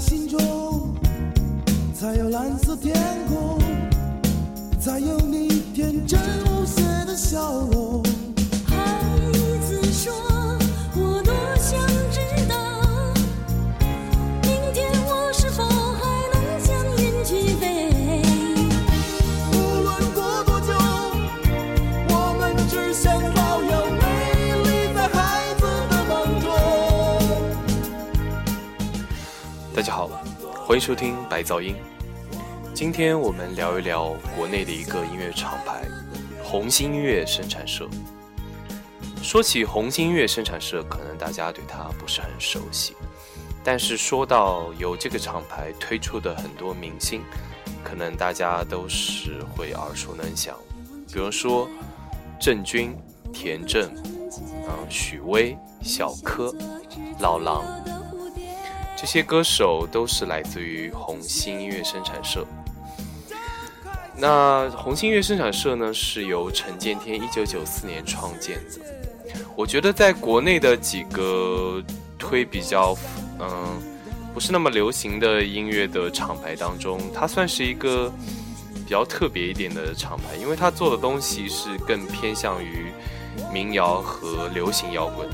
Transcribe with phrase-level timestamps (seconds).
[0.00, 0.94] 心中
[1.94, 2.94] 才有蓝色天
[31.30, 31.76] 白噪音。
[32.74, 35.84] 今天我们聊一聊国内的一个音乐厂牌——
[36.42, 37.88] 红星音乐生产社。
[39.22, 42.96] 说起红星音乐生产社，可能大家对它不是很熟悉，
[43.62, 47.22] 但是说到由这个厂牌推出的很多明星，
[47.84, 50.58] 可能大家都是会耳熟能详。
[51.12, 51.68] 比如说
[52.40, 52.98] 郑钧、
[53.32, 53.88] 田震，
[54.66, 56.52] 嗯，许巍、小柯、
[57.20, 57.79] 老狼。
[59.00, 62.46] 这些歌手都是来自于红星音乐生产社。
[64.14, 69.34] 那红星音乐生产社呢，是由陈建天一九九四年创建的。
[69.56, 71.82] 我觉得在国内的几个
[72.18, 72.94] 推比较
[73.38, 73.80] 嗯
[74.34, 78.12] 不是那么流行的音乐的厂牌当中，它算是一个
[78.84, 82.92] 比较特别一点的厂牌，因为它做的东西是更偏向于
[83.50, 85.26] 民谣和流行摇滚。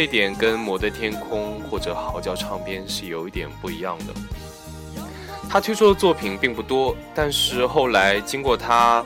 [0.00, 4.14] 这点跟摩登天空或者嚎叫唱片是有一点不一样的。
[5.46, 9.04] 他推出的作品并不多，但是后来经过他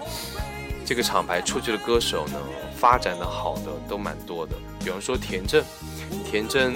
[0.86, 2.38] 这个厂牌出去的歌手呢，
[2.76, 4.54] 发展的好的都蛮多的。
[4.78, 5.64] 比方说田震，
[6.30, 6.72] 田震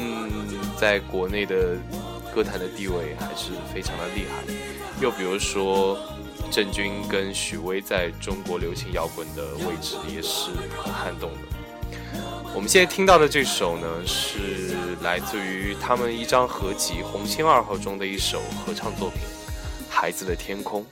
[0.76, 1.76] 在国内的
[2.34, 4.42] 歌坛的地位还是非常的厉害。
[5.00, 5.96] 又比如说
[6.50, 11.57] 郑钧跟许巍在中国流行摇滚的位置也是很撼动的。
[12.54, 19.20] 我们现在听到的这首呢，是来自于他们一张合集《红星二号》中的一首合唱作品。
[19.88, 20.84] 孩子的天空。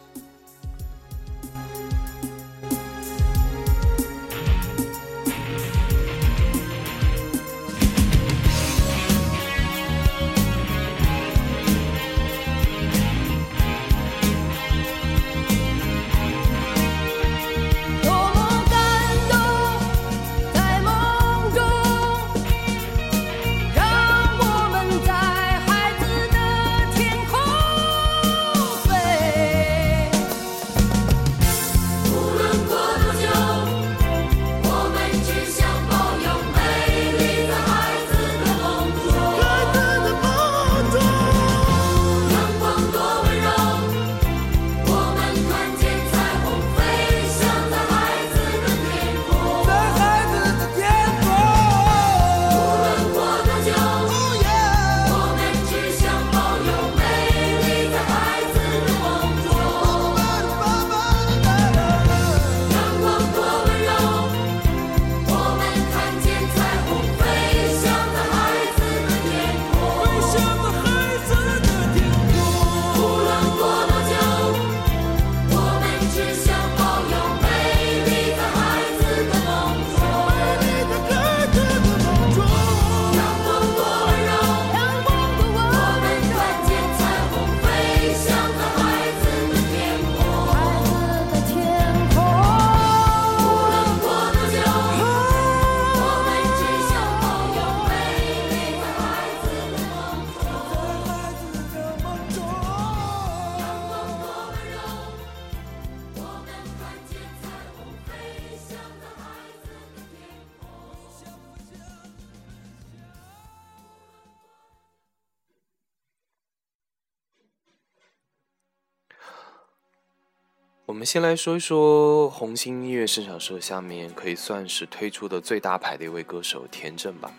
[121.06, 127.32] 先来说一说红星音乐生产社下面可以算是推出的最大牌的一位歌手田震吧。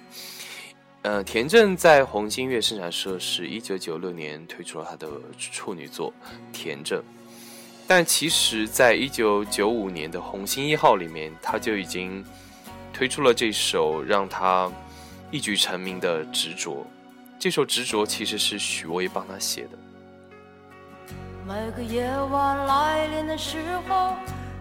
[1.02, 6.14] 呃，田震在红星音乐生产社是一九九六年推出了他的处女作
[6.54, 6.98] 《田震》，
[7.86, 12.24] 但其实，在一九九五年的红星一号里面，他就已经
[12.94, 14.72] 推出了这首让他
[15.30, 16.72] 一举成名的《执着》。
[17.38, 19.78] 这首《执着》其实是许巍帮他写的。
[21.48, 23.58] 每个夜晚来临的时
[23.88, 24.16] 候，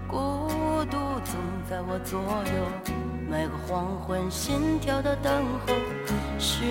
[0.06, 0.49] 孤
[0.88, 1.35] 独总
[1.69, 2.93] 在我左右。
[3.29, 5.33] 每个黄昏心跳的等
[5.67, 5.75] 候，
[6.38, 6.62] 是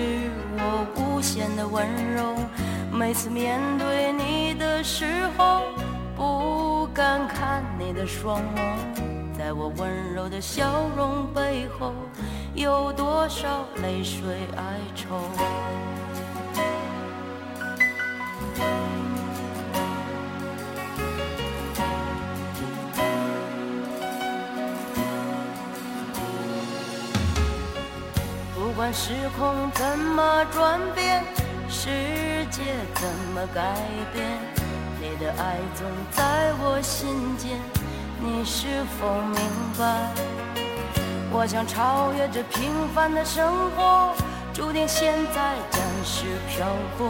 [0.56, 2.34] 我无限的温柔。
[2.90, 5.04] 每次面对你的时
[5.36, 5.64] 候，
[6.16, 11.92] 不敢看你的双眸，在我温柔的笑容背后，
[12.54, 15.20] 有多少泪水哀愁？
[28.76, 31.24] 不管时空怎么转变，
[31.66, 31.88] 世
[32.50, 32.60] 界
[32.94, 33.74] 怎么改
[34.12, 34.22] 变，
[35.00, 37.08] 你的爱总在我心
[37.38, 37.58] 间，
[38.20, 39.40] 你是否明
[39.78, 40.12] 白？
[41.32, 44.12] 我想超越这平凡的生活，
[44.52, 46.66] 注定现在暂时漂
[46.98, 47.08] 泊，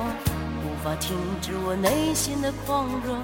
[0.62, 3.16] 无法停止我内心的狂热，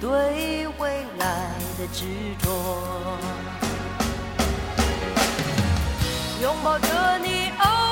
[0.00, 2.06] 对未来的执
[2.38, 3.51] 着。
[6.42, 7.91] 拥抱着你，Oh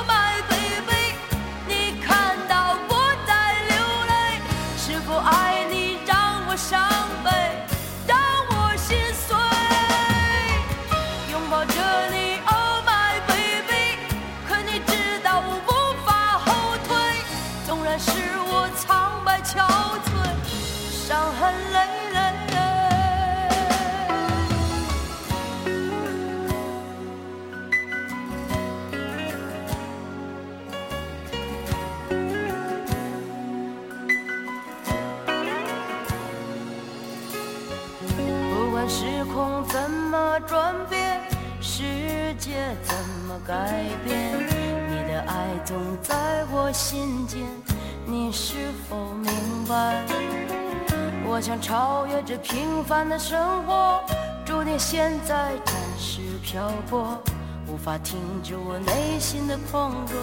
[53.11, 54.01] 的生活，
[54.47, 57.21] 注定现在暂时漂泊，
[57.67, 60.15] 无法停止我内心的狂热，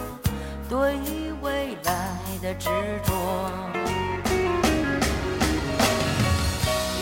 [0.69, 0.95] 对
[1.41, 2.69] 未来的执
[3.05, 3.11] 着。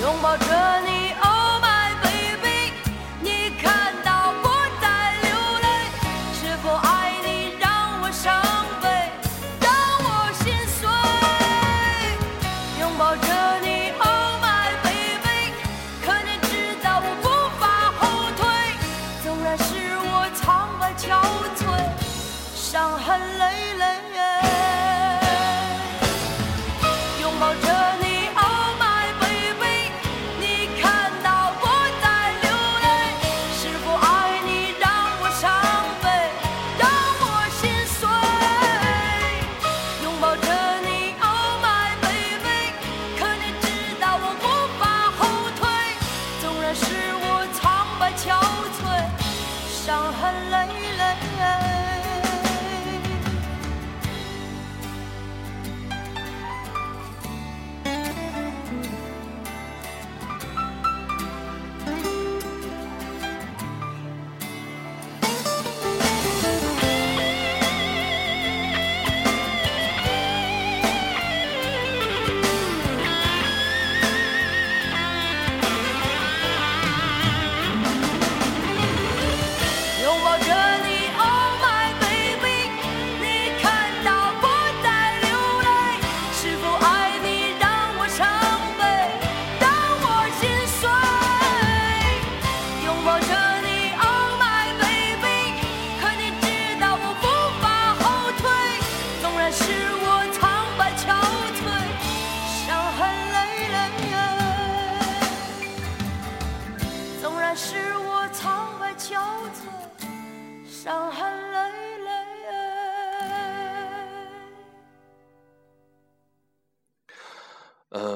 [0.01, 0.94] 拥抱着你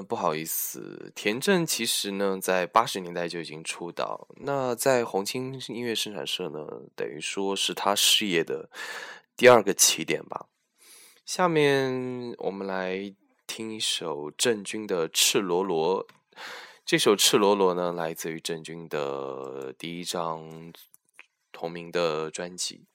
[0.04, 4.28] 不好意思，田震其实呢，在八十年代就已经出道。
[4.38, 6.66] 那在红青音乐生产社呢，
[6.96, 8.70] 等于说是他事业的
[9.38, 10.48] 第二个起点吧。
[11.26, 13.14] 下面我们来
[13.46, 16.06] 听一首郑钧的《赤裸裸》。
[16.86, 20.74] 这首《赤裸裸》呢，来自于郑钧的第一张
[21.52, 22.89] 同名的专辑。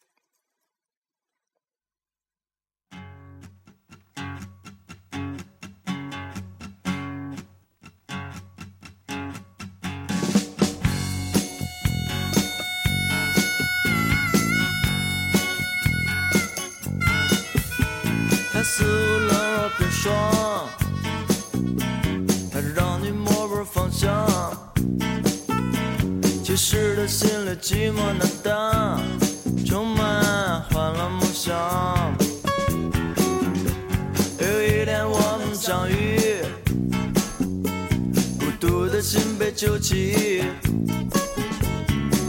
[26.67, 28.99] 其实他心里寂寞难当，
[29.67, 31.55] 充满欢乐梦想。
[34.39, 36.41] 有一天我们相遇，
[38.39, 40.43] 孤独的心被救起。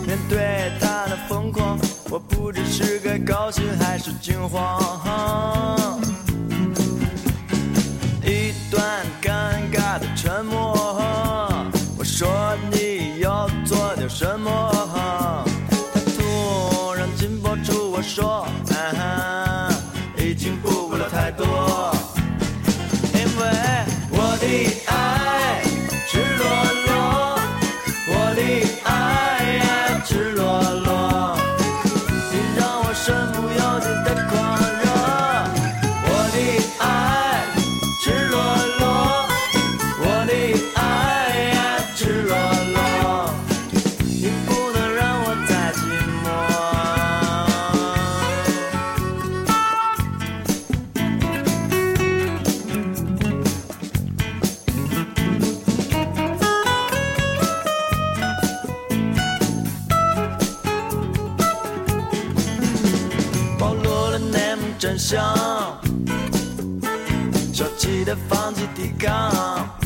[0.06, 5.98] 面对他的疯狂，我不知是该高兴还是惊慌。
[8.22, 10.75] 一段尴尬的沉默，
[68.76, 69.80] 抵抗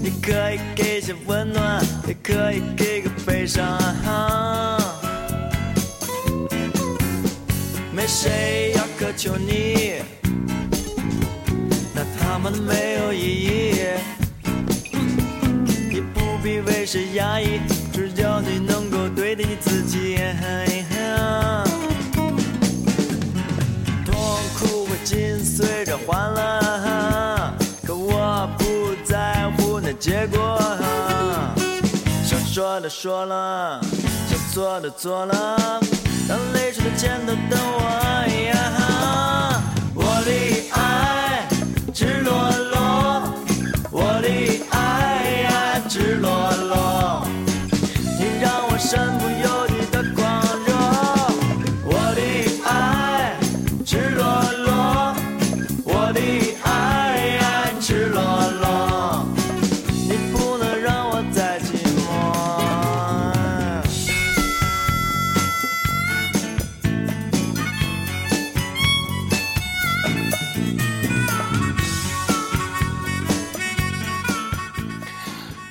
[0.00, 3.66] 你可以给些温暖也可以给个悲伤。
[7.92, 9.94] 没谁要苛求你
[11.92, 13.72] 那他们没有意义。
[15.90, 17.60] 你不必为谁压抑
[17.92, 20.16] 只要你能够对得起自己
[32.86, 33.80] 的说了，
[34.28, 35.80] 想做的做了，
[36.28, 37.96] 当泪水在肩头等我。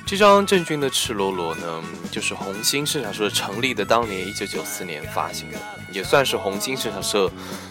[0.06, 1.82] 这张郑钧的《赤裸裸》呢，
[2.12, 5.58] 就是红星摄影社成立的当年，一九九四年发行的，
[5.90, 7.28] 也算是红星摄影社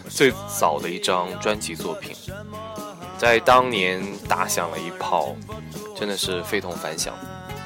[0.10, 2.14] 最早的一张专辑作品，
[3.18, 5.34] 在当年打响了一炮，
[5.98, 7.14] 真的是非同凡响。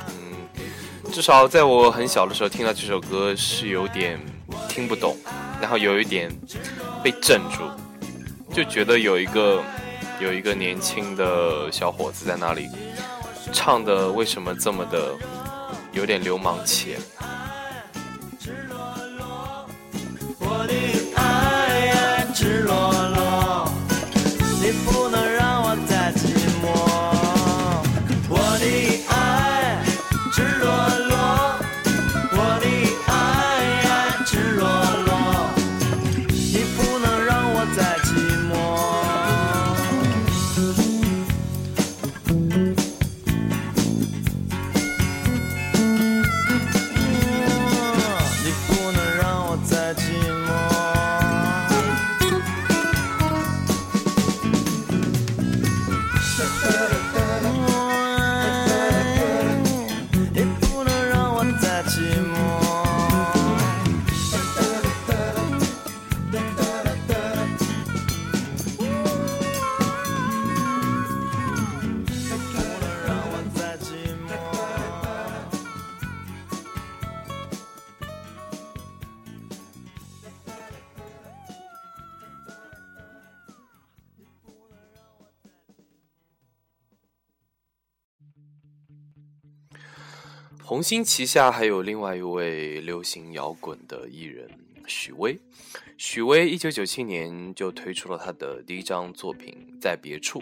[0.10, 0.62] 嗯，
[1.12, 4.20] 至少在我很小的时候听到这首歌是有点
[4.70, 5.18] 听不懂，
[5.60, 6.32] 然后有一点
[7.04, 7.64] 被镇住，
[8.54, 9.64] 就觉得有一个
[10.20, 12.68] 有一个年轻的小伙子在那里。
[13.52, 15.14] 唱的为什么这么的
[15.92, 16.96] 有点流氓气？
[61.90, 62.19] to
[90.80, 94.50] 红星旗下还有另外一位流行摇滚的艺人
[94.88, 95.38] 许巍。
[95.98, 100.40] 许巍一九九七年就推出了他的第一张作品《在别处》。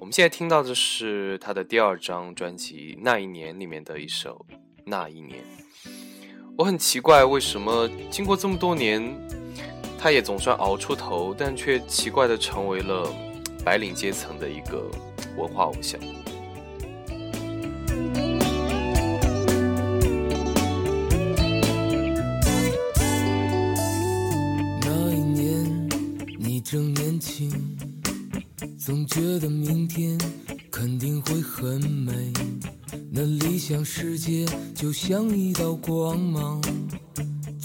[0.00, 4.44] 我们现在听到的是他的第二张专辑《那一年》里面的一首
[4.84, 5.44] 《那一年》。
[6.58, 9.08] 我很奇怪，为什么经过这么多年，
[9.96, 13.08] 他也总算熬出头，但却奇怪的成为了
[13.64, 14.90] 白领阶层的一个
[15.36, 16.00] 文化偶像。
[28.78, 30.18] 总觉得明天
[30.70, 32.32] 肯定会很美，
[33.10, 36.60] 那理想世界就像一道光芒，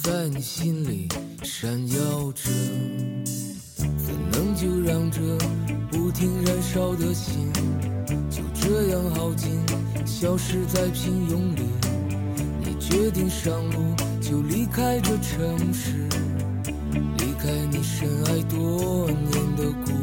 [0.02, 1.08] 在你心里
[1.44, 2.50] 闪耀着。
[3.76, 5.20] 怎能就让这
[5.92, 7.52] 不停燃烧的心
[8.30, 9.52] 就这样耗尽，
[10.06, 11.64] 消失在平庸里？
[12.64, 16.08] 你决定上路，就离开这城市，
[18.50, 19.99] 多年的故。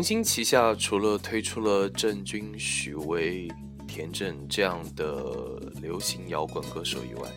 [0.00, 3.46] 红星旗下除了推出了郑钧、许巍、
[3.86, 7.28] 田震这样的流行摇滚歌手以外，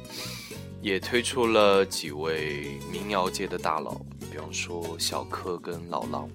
[0.82, 6.30] 也推出了几位民谣界的大佬，比方说小柯跟老狼。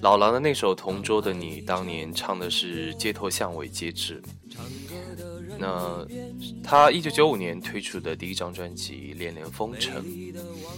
[0.00, 4.22] 老狼的那首《同桌的你》，当年唱的是街头巷尾皆知。
[5.56, 6.06] 那
[6.62, 10.04] 他一九九五年推出的第一张专辑《恋恋风尘》，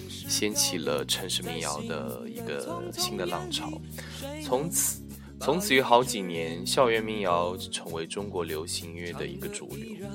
[0.09, 3.81] 掀起了城市民谣的一个新的浪潮。
[4.47, 5.01] 从此，
[5.41, 10.07] 从此有好几年，校园民谣成为中国流行音乐的一个主流。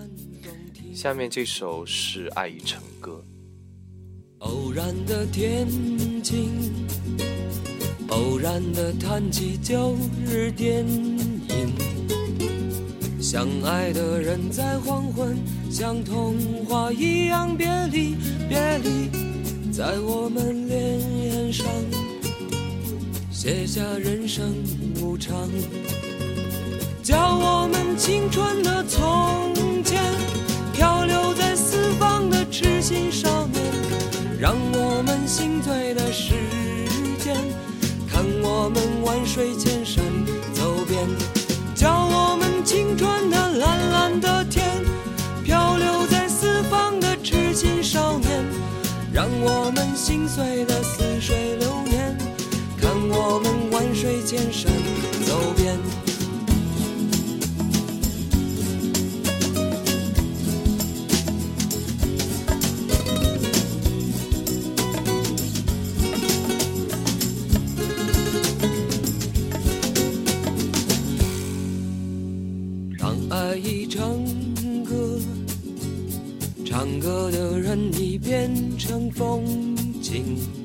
[0.93, 3.21] 下面这首是《爱已成歌》。
[4.45, 5.67] 偶然的天
[6.23, 6.49] 晴，
[8.07, 11.75] 偶然的谈起旧日电影，
[13.19, 15.37] 相爱的人在黄昏，
[15.69, 18.15] 像童话一样别离，
[18.47, 19.09] 别离，
[19.73, 21.67] 在我们脸上
[23.43, 24.53] 写下人生
[25.01, 25.49] 无常，
[27.01, 29.51] 叫我们青春的从
[29.83, 29.99] 前
[30.71, 33.59] 漂流在四方的痴心少年。
[34.39, 36.35] 让我们心醉的时
[37.17, 37.35] 间，
[38.07, 40.05] 看我们万水千山
[40.53, 40.99] 走遍，
[41.73, 44.85] 叫我们青春的蓝蓝的天，
[45.43, 48.45] 漂流在四方的痴心少年，
[49.11, 51.00] 让我们心碎的似水流年，看
[53.33, 54.69] 我们万水千山
[55.25, 55.79] 走遍。
[72.99, 74.25] 当爱已成
[74.83, 75.17] 歌，
[76.65, 79.45] 唱歌的人已变成风
[80.01, 80.60] 景。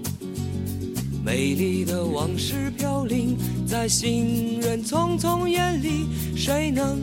[1.27, 3.37] 美丽的往事飘零
[3.67, 7.01] 在行人匆匆眼里，谁能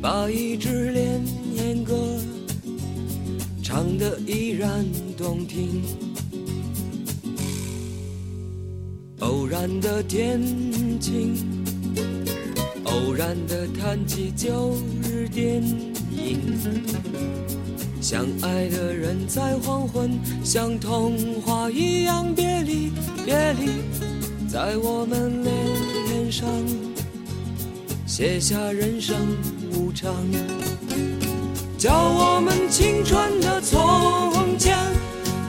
[0.00, 1.22] 把一支恋
[1.54, 1.94] 恋歌
[3.62, 4.82] 唱得依然
[5.14, 5.82] 动听？
[9.18, 10.40] 偶然的天
[10.98, 11.34] 晴。
[12.84, 15.62] 偶然的谈起旧日电
[16.16, 16.40] 影，
[18.00, 20.10] 相爱的人在黄昏，
[20.42, 22.90] 像童话一样别离
[23.26, 23.82] 别离，
[24.48, 26.48] 在我们脸上
[28.06, 29.14] 写下人生
[29.74, 30.14] 无常，
[31.76, 34.78] 叫我们青春的从前，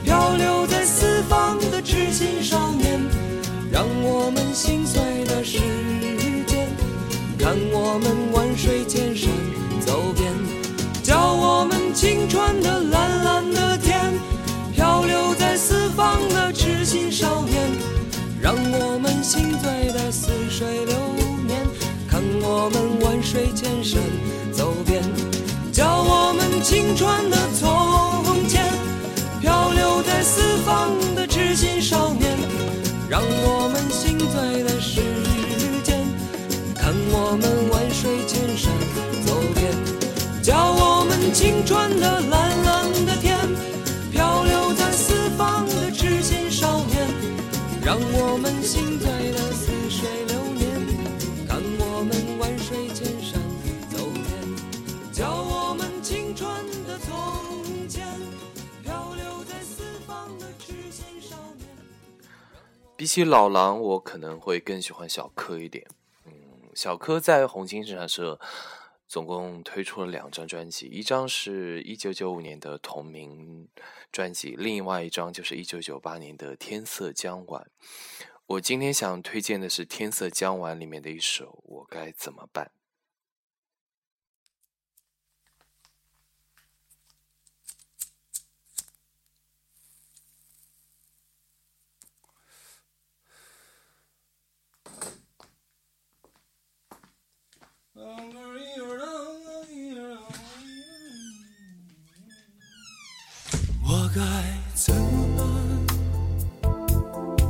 [0.04, 3.00] 漂流在四方的痴心少年，
[3.72, 5.58] 让我们心碎的时
[6.46, 6.68] 间，
[7.38, 9.31] 看我们万水千山。
[12.02, 14.12] 青春的蓝蓝的天，
[14.74, 17.70] 漂流在四方的痴心少年，
[18.40, 20.96] 让我们心醉的似水流
[21.46, 21.64] 年，
[22.10, 24.02] 看我们万水千山
[24.50, 25.00] 走遍。
[25.72, 28.64] 叫我们青春的从前，
[29.40, 32.01] 漂流在四方的痴心少
[41.62, 43.38] 们青春的蓝蓝的天，
[44.10, 47.06] 漂流在四方的痴心少年，
[47.84, 50.66] 让我们心醉的似水流年，
[51.46, 53.40] 看我们万水千山
[53.90, 54.24] 走遍。
[55.12, 56.50] 叫我们青春
[56.84, 58.04] 的从前，
[58.82, 61.68] 漂流在四方的痴心少年。
[62.96, 65.86] 比起老狼，我可能会更喜欢小柯一点。
[66.26, 66.32] 嗯，
[66.74, 68.40] 小柯在红星生产社。
[69.12, 73.68] 总共推出了两张专辑，一张是一九九五年的同名
[74.10, 77.70] 专辑，另外一张就是一九九八年的《天色将晚》。
[78.46, 82.64] 我今天想推荐的是《天色将晚》里面的一首《我该怎么办》。
[104.14, 104.20] 该
[104.74, 105.46] 怎么办？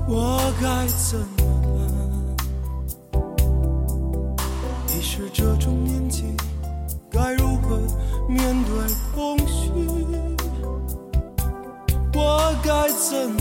[0.07, 1.27] 我该怎么
[3.12, 3.18] 办？
[4.88, 6.22] 已是这种年纪，
[7.11, 7.81] 该如何
[8.29, 8.72] 面对
[9.12, 9.72] 空虚？
[12.14, 13.40] 我该怎么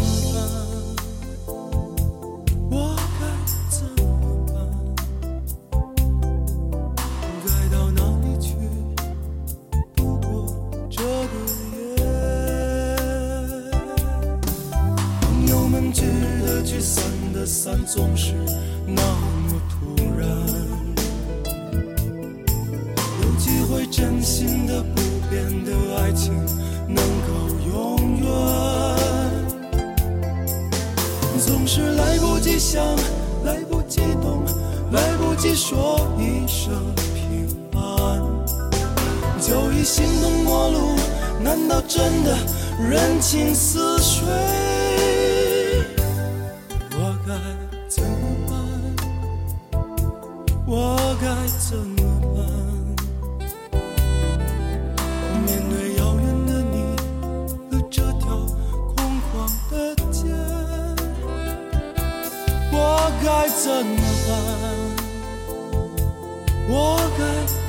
[66.68, 67.61] 我该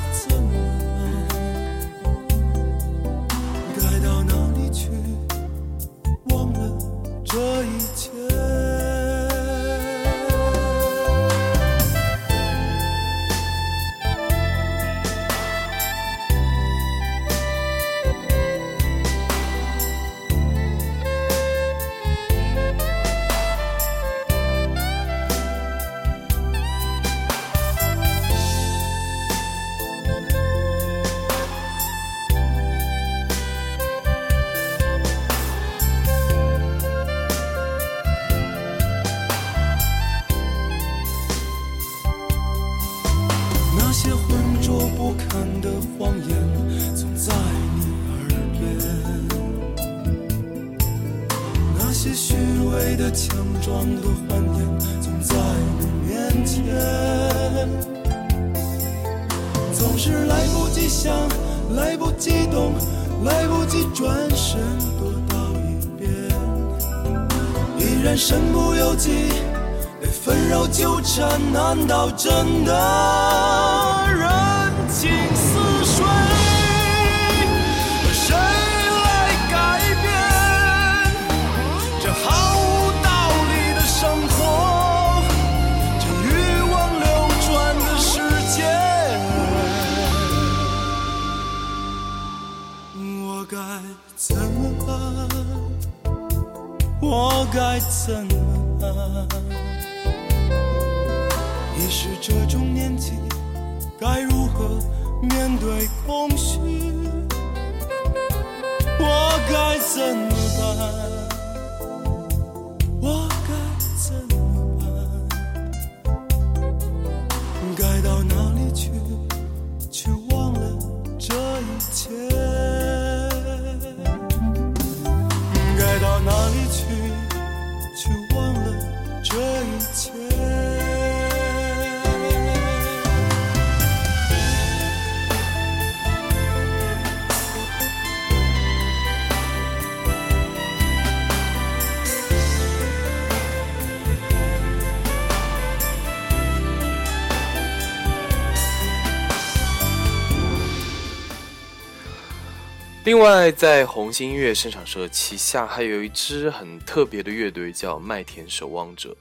[153.05, 159.13] 另外，在红星音乐生产社旗下还有一支很特别的乐队，叫麦田守望者。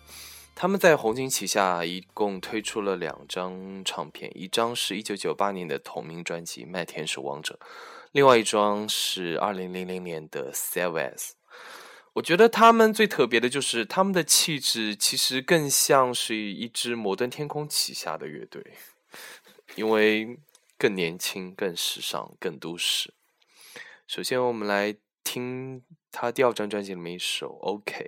[0.55, 7.59] 他们在红星旗下一共推出了两张唱片，一张是一九九八年的同名专辑《麦田守望者》，
[8.12, 11.16] 另外一张是二零零零年的《Savas》。
[12.12, 18.62] 我觉得他们最特别的就是他们的气质，其实更像是一支摩登天空旗下的乐队，
[19.75, 20.38] 因为
[20.79, 23.12] 更年轻、更时尚、更都市。
[24.14, 24.94] 首先，我们来
[25.25, 28.05] 听他第二张专辑里面一首《OK》。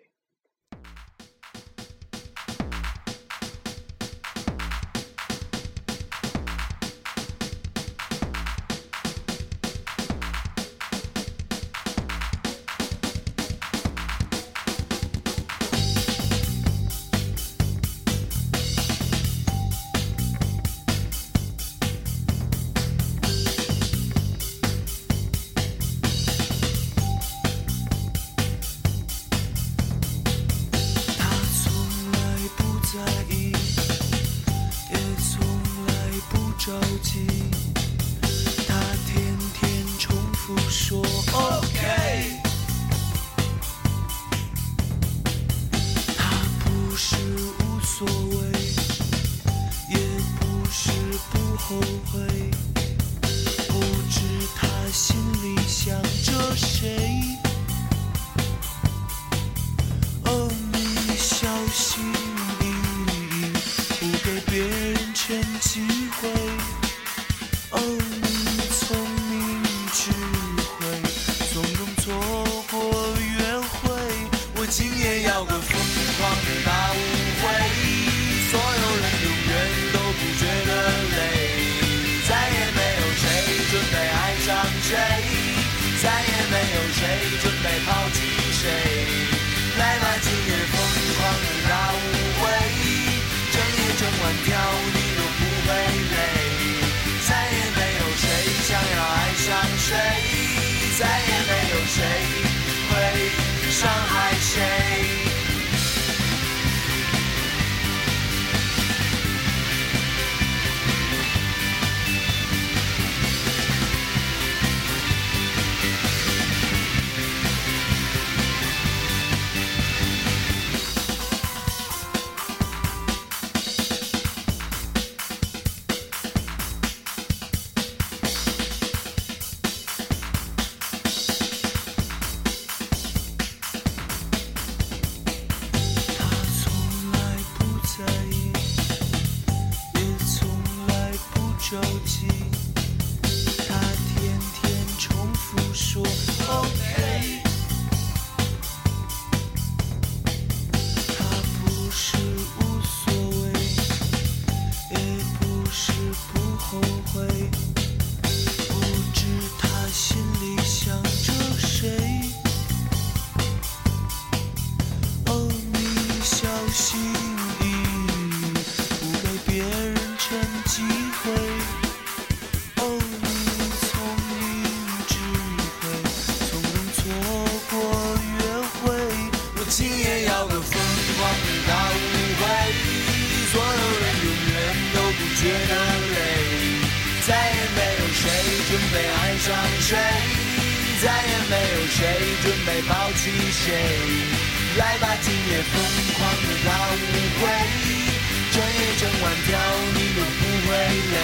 [199.05, 199.61] 整晚跳，
[199.93, 200.73] 你都不会
[201.13, 201.17] 累。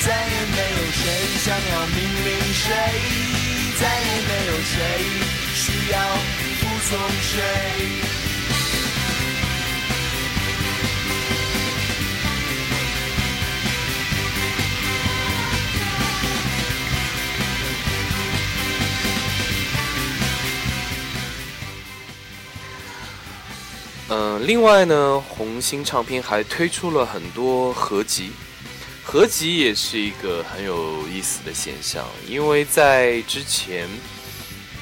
[0.00, 1.02] 再也没有谁
[1.44, 2.68] 想要命令谁，
[3.78, 4.80] 再也没有谁，
[5.54, 5.62] 需
[5.92, 5.94] 要
[6.56, 6.90] 服从
[7.20, 8.19] 谁。
[24.12, 28.32] 嗯，另外呢，红星唱片还推出了很多合集，
[29.04, 33.88] 合集也是一个很有意思的现象，因为在之前，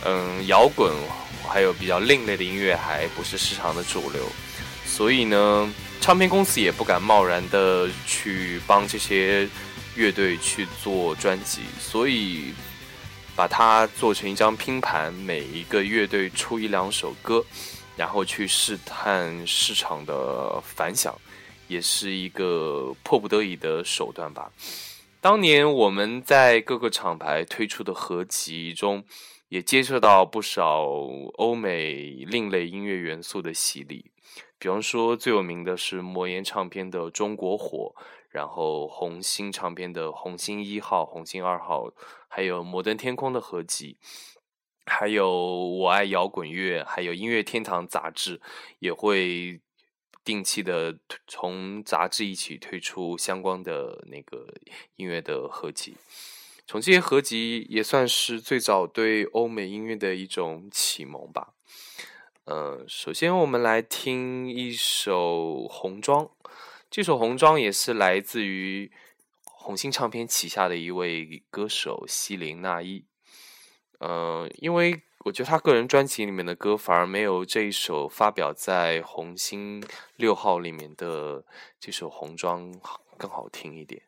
[0.06, 0.90] 嗯，摇滚
[1.46, 4.22] 还有比较另类的音乐还不是市场的主流，
[4.86, 9.46] 所以呢，唱片公司也不敢贸然的去帮这些
[9.94, 12.54] 乐队去做专辑，所以
[13.36, 17.44] 把它做成一张拼盘，每一个乐队出一两首歌。
[17.98, 21.12] 然后去试探市场的反响，
[21.66, 24.50] 也是一个迫不得已的手段吧。
[25.20, 29.04] 当年我们在各个厂牌推出的合集中，
[29.48, 30.84] 也接受到不少
[31.34, 34.12] 欧美另类音乐元素的洗礼。
[34.60, 37.92] 比方说，最有名的是魔岩唱片的《中国火》，
[38.30, 41.88] 然后红星唱片的《红星一号》《红星二号》，
[42.28, 43.96] 还有摩登天空的合集。
[44.88, 48.40] 还有我爱摇滚乐，还有音乐天堂杂志
[48.78, 49.60] 也会
[50.24, 54.46] 定期的从杂志一起推出相关的那个
[54.96, 55.96] 音乐的合集。
[56.66, 61.54] 从这些合集也算是最早对欧美音乐的一种启蒙吧。
[62.44, 66.24] 呃，首先我们来听一首《红妆》，
[66.90, 68.90] 这首《红妆》也是来自于
[69.42, 73.04] 红星唱片旗下的一位歌手西林娜依。
[73.98, 79.82] 呃，因为我觉得他个人专辑里面的歌反而没有这一首发表在红星
[80.16, 81.44] 六号里面的
[81.80, 82.72] 这首《红妆》
[83.16, 84.07] 更好听一点。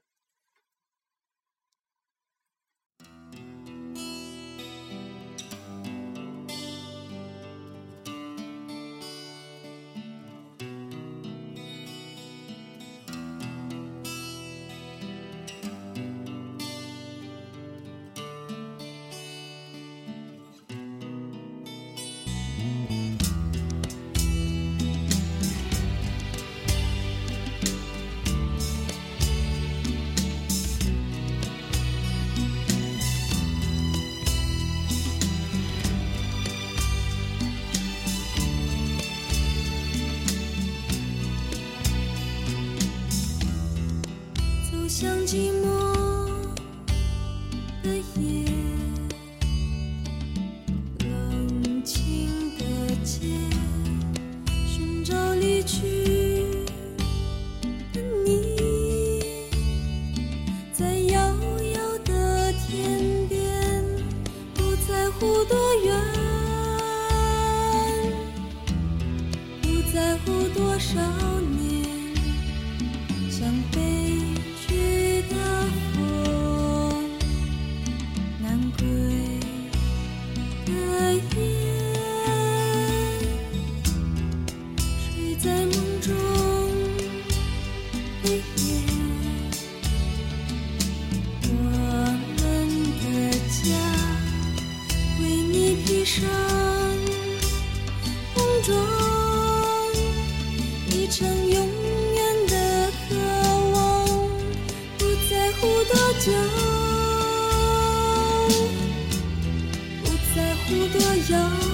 [111.29, 111.70] 有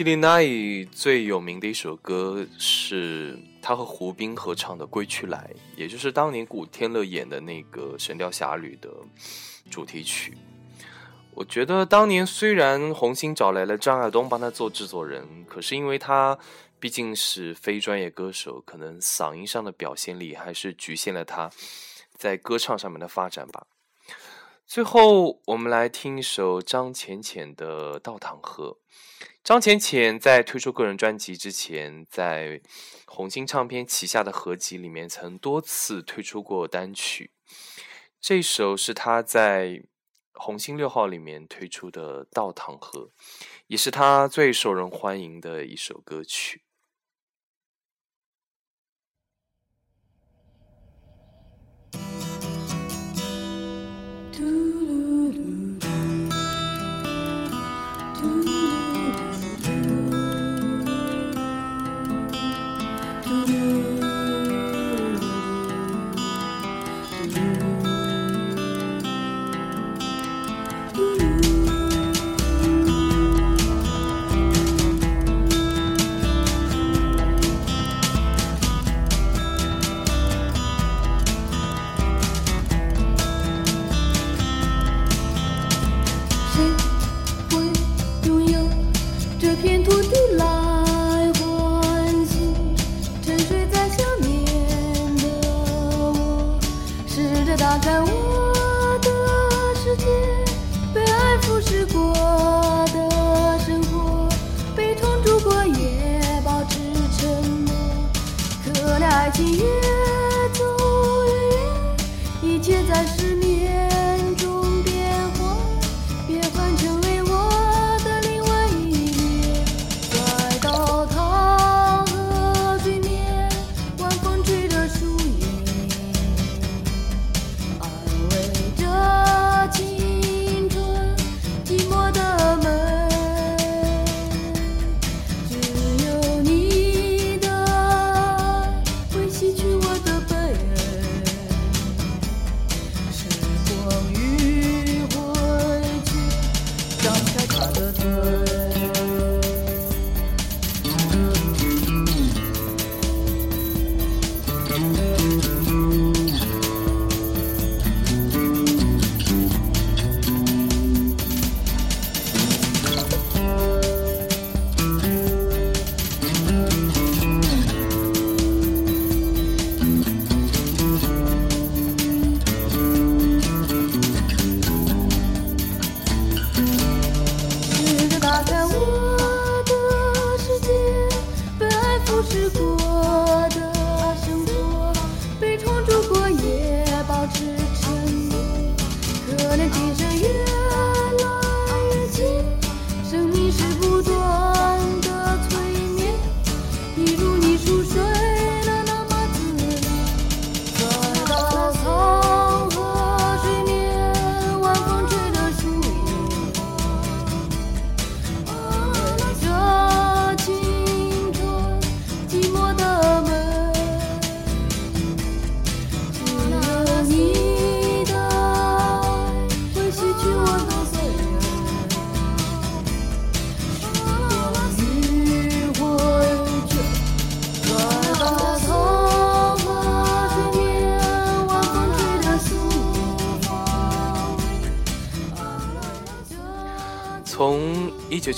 [0.00, 8.90] 希林娜伊最有名的一首歌是他和胡兵合唱的《归去来》，也就是当年古天乐演的那个《神雕侠侣》的
[9.70, 10.38] 主题曲。
[11.34, 16.38] 我觉得当年虽然红星找来了张亚东帮他做制作人，可是因为他
[16.78, 21.50] 毕竟是非专业歌手，可能嗓音上的表现力还是局限了他
[22.16, 23.66] 在歌唱上面的发展吧。
[24.66, 28.70] 最后，我们来听一首张浅浅的《稻塘河》。
[29.42, 32.60] 张浅浅在推出个人专辑之前，在
[33.06, 37.32] 红星唱片旗下的合集里面曾多次推出过单曲。
[38.20, 39.82] 这首是他在
[40.34, 43.00] 红星六号里面推出的《倒淌河》，
[43.66, 46.62] 也是他最受人欢迎的一首歌曲。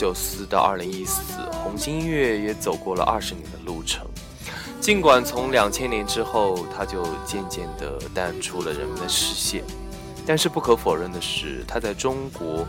[0.02, 1.22] 九四到二零一四，
[1.62, 4.04] 红星音乐也走过了二十年的路程。
[4.80, 9.62] 尽管从两千年之后，它就渐渐地淡出了人们的视线，
[10.26, 12.66] 但是不可否认的是，它在中国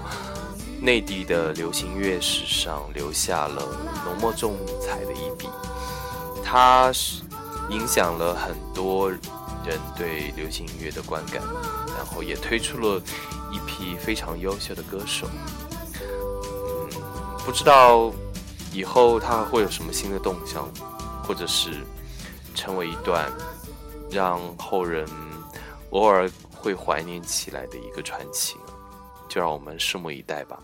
[0.79, 3.67] 内地的流行乐史上留下了
[4.05, 5.49] 浓墨重彩的一笔。
[6.43, 7.23] 它是
[7.71, 11.41] 影响了很多人对流行音乐的观感，
[11.97, 13.01] 然后也推出了
[13.51, 15.27] 一批非常优秀的歌手。
[17.45, 18.11] 不知道
[18.71, 20.67] 以后他还会有什么新的动向，
[21.23, 21.85] 或者是
[22.55, 23.31] 成为一段
[24.09, 25.05] 让后人
[25.91, 28.55] 偶尔会怀念起来的一个传奇？
[29.27, 30.57] 就让我们拭目以待吧。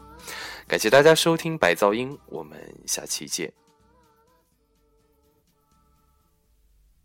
[0.68, 3.52] 感谢大家收听白噪音，我们下期见。